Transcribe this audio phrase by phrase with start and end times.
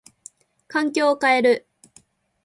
[0.67, 1.67] 環境を変える。